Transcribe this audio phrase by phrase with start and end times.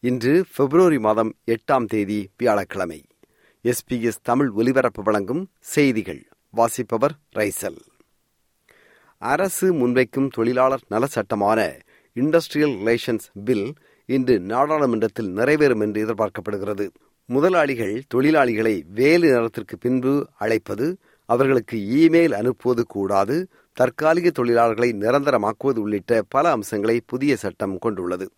[0.00, 3.04] இன்று பிப்ரவரி மாதம் எட்டாம் தேதி வியாழக்கிழமை.
[3.62, 6.26] எஸ்பிஎஸ் தமிழ் ஒலிபரப்பு வழங்கும் செய்திகள்.
[6.50, 7.78] வாசிப்பவர் ரைசல்.
[9.18, 11.78] அரசு முன்வைக்கும் தொழிலாளர் நல சட்டமான
[12.14, 13.74] இண்டஸ்ட்ரியல் ரிலேஷன்ஸ் பில்
[14.06, 16.90] இன்று நாடாளுமன்றத்தில் நிறைவேறும் என்று எதிர்பார்க்கப்படுகிறது.
[17.24, 26.50] முதலாளிகள் தொழிலாளிகளை வேலை நேரத்திற்கு பின்பு அழைப்பது அவர்களுக்கு இமெயில் அனுப்புவது கூடாது தற்காலிக தொழிலாளர்களை நிரந்தரமாக்குவது உள்ளிட்ட பல
[26.50, 28.30] அம்சங்களை புதிய சட்டம் கொண்டுள்ளது.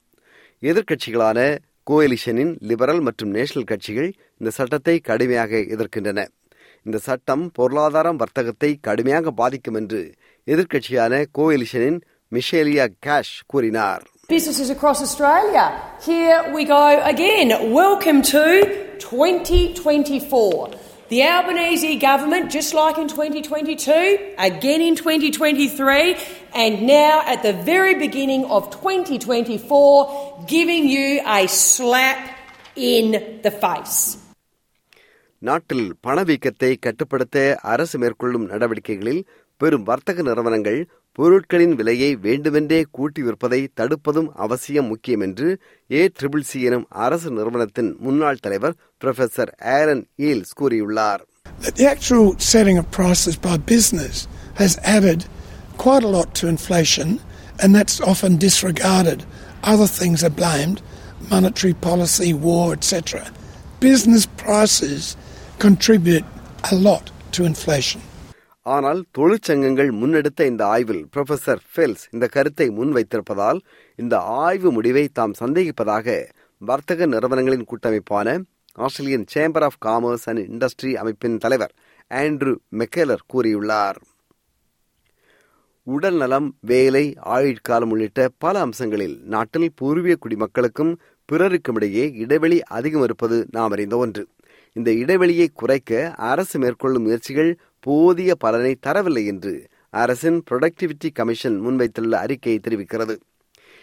[0.63, 1.39] எதிர்க்கட்சிகளான
[1.87, 6.21] கோயலிஷனின் லிபரல் மற்றும் நேஷனல் கட்சிகள் இந்த சட்டத்தை கடுமையாக எதிர்க்கின்றன
[6.87, 10.03] இந்த சட்டம் பொருளாதாரம் வர்த்தகத்தை கடுமையாக பாதிக்கும் என்று
[10.47, 11.99] எதிர்க்கட்சியான கோயலிஷனின்
[12.33, 15.63] மிஷேலியா கேஷ் கூறினார் Businesses across Australia,
[16.03, 17.49] here we go again.
[17.75, 18.43] Welcome to
[19.01, 20.90] 2024.
[21.10, 26.16] The Albanese government, just like in 2022, again in 2023,
[26.56, 32.20] and now at the very beginning of 2024, giving you a slap
[32.76, 33.06] in
[33.44, 33.98] the face.
[35.42, 39.22] நாட்டில் பணவீக்கத்தை கட்டுப்படுத்த அரசு மேற்கொள்ளும் நடவடிக்கைகளில்
[39.62, 40.80] பெரும் வர்த்தக நிறுவனங்கள்
[41.18, 45.50] பொருட்களின் விலையை வேண்டுமென்றே கூட்டி விற்பதை தடுப்பதும் அவசியம் முக்கியம் என்று
[45.90, 51.24] ஏ ட்ரிபிள் சி எனும் அரசு நிறுவனத்தின் முன்னாள் தலைவர் புரொஃபசர் ஆரன் ஈல்ஸ் கூறியுள்ளார்
[51.78, 54.16] The actual setting of prices by business
[54.56, 55.20] has added
[55.78, 57.10] quite a lot to inflation,
[57.62, 59.20] and that's often disregarded.
[59.64, 60.80] Other things are blamed
[61.30, 63.32] monetary policy, war, etc.
[63.80, 65.04] Business prices
[65.60, 66.26] contribute
[66.64, 68.02] a lot to inflation.
[68.75, 73.61] ஆனால் தொழிற்சங்கங்கள் முன்னெடுத்த இந்த ஆய்வில் professor feels இந்த கருத்தை முன்வைத்திருப்பதால்
[73.99, 74.15] இந்த
[74.45, 76.17] ஆய்வு முடிவை தாம் சந்தேகிப்பதாக
[76.61, 78.37] வர்த்தக நிறுவனங்களின் கூட்டமைப்பான
[78.79, 81.73] Australian chamber of commerce and industry அமைப்பின் தலைவர்
[82.11, 83.99] ஆண்ட்ரூ மெக்கேலர் கூறியுள்ளார்.
[85.87, 87.05] உடல் நலம் வேலை
[87.37, 90.93] ஆயுட்காலம் உள்ளிட்ட பல அம்சங்களில் நாட்டில் பூர்வீக குடிமக்களுக்கும்
[91.29, 94.23] பிறருக்கும் இடையே இடைவெளி அதிகம் இருப்பது நாம் அறிந்த ஒன்று.
[94.77, 95.93] இந்த இடைவெளியை குறைக்க
[96.31, 103.17] அரசு மேற்கொள்ளும் முயற்சிகள் போதிய பலனை தரவில்லை என்று அரசின் புரொடக்டிவிட்டி கமிஷன் முன்வைத்துள்ள அறிக்கை தெரிவிக்கிறது.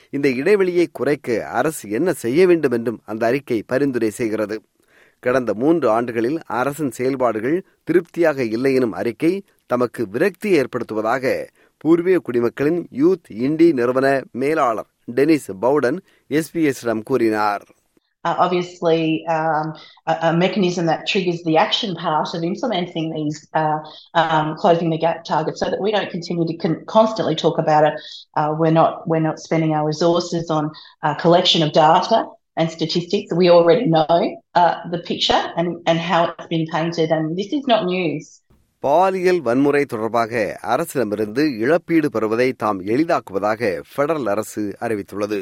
[0.09, 4.62] இந்த இடைவெளியை குறைக்க அரசு என்ன செய்ய வேண்டும் என்றும் அந்த அறிக்கை பரிந்துரை செய்கிறது.
[5.19, 11.47] கடந்த மூன்று ஆண்டுகளில் அரசின் செயல்பாடுகள் திருப்தியாக இல்லை எனும் அறிக்கை தமக்கு விரக்தி ஏற்படுத்துவதாக
[11.78, 15.97] பூர்வீக குடிமக்களின் யூத் இண்டி நிறுவன மேலாளர் டெனிஸ் பவுடன்
[16.30, 17.66] எஸ்பிஎஸ்டம் கூறினார்.
[18.27, 19.75] Uh, obviously, um,
[20.06, 23.78] a, a, mechanism that triggers the action part of implementing these uh,
[24.15, 27.83] um, closing the gap targets, so that we don't continue to con- constantly talk about
[27.83, 27.95] it.
[28.37, 30.71] Uh, we're not we're not spending our resources on
[31.19, 33.34] collection of data and statistics.
[33.34, 37.87] We already know the picture and and how it's been painted, and this is not
[37.87, 38.41] news.
[38.81, 45.39] பாலியல் வன்முறை தொடர்பாக அரசிடமிருந்து இழப்பீடு பெறுவதை தாம் எளிதாக்குவதாக federal அரசு அறிவித்துள்ளது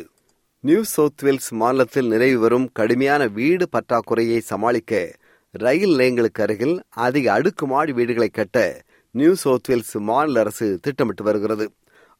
[0.68, 5.12] new South Wales மாநிலத்தில் நிறைவு வரும் கடுமையான வீடு பற்றாக்குறையை சமாளிக்க
[5.52, 8.82] ரயில் நிலையங்களுக்கு அருகில் அதிக அடுக்குமாடி வீடுகளை கட்ட
[9.12, 11.66] நியூ சவுத் வேல்ஸ் மாநில அரசு திட்டமிட்டு வருகிறது.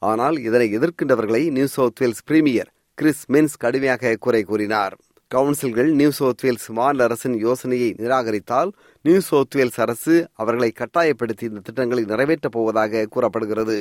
[0.02, 4.96] ஆனால் இதனை எதிர்க்கின்றவர்களை New South Wales premier Chris Minns கடுமையாக குறை கூறினார்.
[5.36, 11.60] கவுன்சில்கள் நியூ சவுத் வேல்ஸ் மாநில அரசின் யோசனையை நிராகரித்தால் நியூ சவுத் வேல்ஸ் அரசு அவர்களை கட்டாயப்படுத்தி இந்த
[11.60, 13.80] திட்டங்களை நிறைவேற்றப் போவதாக கூறப்படுகிறது.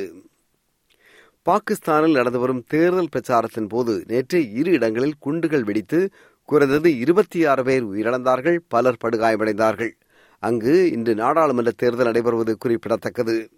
[1.48, 6.10] பாகிஸ்தானில் நடந்து வரும் தேர்தல் பிரச்சாரத்தின் போது நேற்று இரு இடங்களில் குண்டுகள் வெடித்து
[6.44, 9.90] குறைந்தது இருபத்தி ஆறு பேர் உயிரிழந்தார்கள் பலர் படுகாயமடைந்தார்கள்.
[10.38, 13.50] அங்கு இன்று நாடாளுமன்ற தேர்தல் நடைபெறுவது குறிப்பிடத்தக்கது.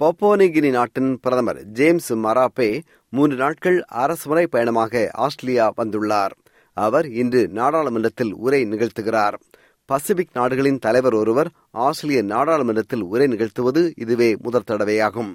[0.00, 6.30] பப்போனிகினி நாட்டின் பிரதமர் ஜேம்ஸ் மராப்பே மூன்று நாட்கள் அரசுமுறை பயணமாக ஆஸ்திரேலியா வந்துள்ளார்.
[6.72, 9.34] அவர் இன்று நாடாளுமன்றத்தில் உரை நிகழ்த்துகிறார்.
[9.84, 15.34] பசிபிக் நாடுகளின் தலைவர் ஒருவர் ஆஸ்திரேலிய நாடாளுமன்றத்தில் உரை நிகழ்த்துவது இதுவே முதற் தடவையாகும்.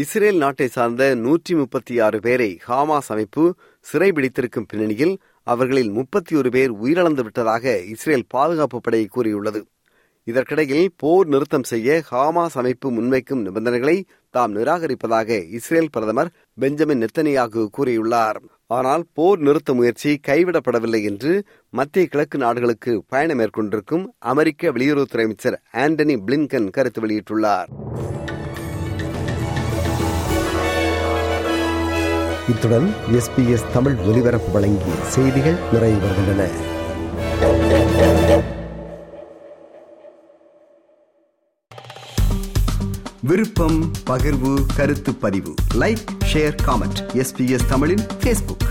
[0.00, 3.42] இஸ்ரேல் நாட்டை சார்ந்த நூற்றி முப்பத்தி ஆறு பேரை ஹாமாஸ் அமைப்பு
[3.86, 5.14] சிறைபிடித்திருக்கும் பின்னணியில்
[5.52, 9.60] அவர்களில் முப்பத்தி ஒரு பேர் உயிரிழந்து விட்டதாக இஸ்ரேல் பாதுகாப்பு படை கூறியுள்ளது.
[10.26, 13.96] இதற்கிடையில் போர் நிறுத்தம் செய்ய ஹாமாஸ் அமைப்பு முன்வைக்கும் நிபந்தனைகளை
[14.34, 16.32] தாம் நிராகரிப்பதாக இஸ்ரேல் பிரதமர்
[16.62, 18.40] பெஞ்சமின் நெத்தனியாகு கூறியுள்ளார்.
[18.78, 21.34] ஆனால் போர் நிறுத்த முயற்சி கைவிடப்படவில்லை என்று
[21.72, 27.70] மத்திய கிழக்கு நாடுகளுக்கு பயணம் மேற்கொண்டிருக்கும் அமெரிக்க வெளியுறவுத்துறை அமைச்சர் ஆண்டனி பிளின்கன் கருத்து வெளியிட்டுள்ளார்.
[32.48, 36.42] இத்துடன் எஸ்பிஎஸ் தமிழ் ஒலிபரப்பு வழங்கிய செய்திகள் நிறைவு வருகின்றன
[43.20, 45.54] விருப்பம் பகிர்வு கருத்து பதிவு.
[45.74, 48.66] லைக் ஷேர் காமெண்ட் எஸ்பிஎஸ் தமிழின் ஃபேஸ்புக்